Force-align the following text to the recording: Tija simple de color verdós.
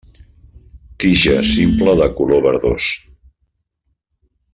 Tija 1.03 1.35
simple 1.49 1.93
de 1.99 2.07
color 2.21 2.41
verdós. 2.49 2.87